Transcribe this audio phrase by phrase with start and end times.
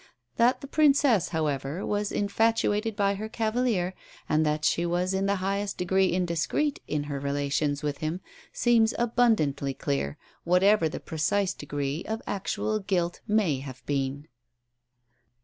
[0.37, 3.93] That the Princess, however, was infatuated by her cavalier,
[4.27, 8.19] and that she was in the highest degree indiscreet in her relations with him,
[8.51, 14.27] seems abundantly clear, whatever the precise degree of actual guilt may have been.